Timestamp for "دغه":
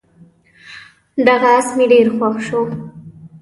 1.27-1.49